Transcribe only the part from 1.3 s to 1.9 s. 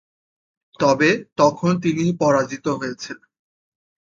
তখন